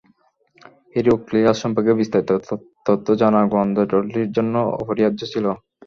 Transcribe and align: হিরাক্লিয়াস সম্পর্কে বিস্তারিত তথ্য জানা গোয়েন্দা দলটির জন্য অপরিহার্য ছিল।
হিরাক্লিয়াস 0.93 1.57
সম্পর্কে 1.63 1.91
বিস্তারিত 1.99 2.29
তথ্য 2.87 3.07
জানা 3.21 3.41
গোয়েন্দা 3.51 3.83
দলটির 3.91 4.29
জন্য 4.37 4.53
অপরিহার্য 4.75 5.21
ছিল। 5.31 5.45